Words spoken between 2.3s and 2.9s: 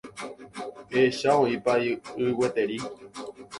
gueteri.